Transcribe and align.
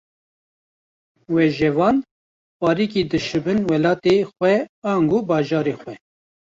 Wêjevan, 1.33 1.97
parîkî 2.59 3.03
dişibin 3.11 3.59
welatê 3.69 4.17
xwe 4.33 4.53
ango 4.91 5.19
bajarê 5.29 5.75
xwe 5.81 5.95